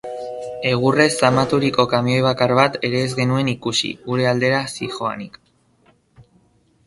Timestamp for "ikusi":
3.53-3.91